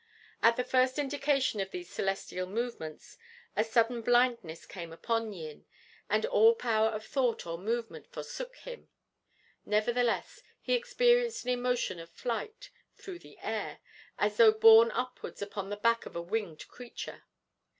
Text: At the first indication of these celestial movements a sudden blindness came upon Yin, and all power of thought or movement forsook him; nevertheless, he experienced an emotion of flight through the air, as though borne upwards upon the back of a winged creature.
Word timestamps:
At 0.41 0.55
the 0.55 0.63
first 0.63 0.97
indication 0.97 1.59
of 1.59 1.69
these 1.69 1.87
celestial 1.91 2.47
movements 2.47 3.19
a 3.55 3.63
sudden 3.63 4.01
blindness 4.01 4.65
came 4.65 4.91
upon 4.91 5.31
Yin, 5.31 5.63
and 6.09 6.25
all 6.25 6.55
power 6.55 6.87
of 6.87 7.05
thought 7.05 7.45
or 7.45 7.59
movement 7.59 8.11
forsook 8.11 8.55
him; 8.55 8.89
nevertheless, 9.63 10.41
he 10.59 10.73
experienced 10.73 11.43
an 11.43 11.51
emotion 11.51 11.99
of 11.99 12.09
flight 12.09 12.71
through 12.95 13.19
the 13.19 13.37
air, 13.43 13.77
as 14.17 14.37
though 14.37 14.51
borne 14.51 14.89
upwards 14.89 15.39
upon 15.39 15.69
the 15.69 15.77
back 15.77 16.07
of 16.07 16.15
a 16.15 16.21
winged 16.23 16.67
creature. 16.67 17.21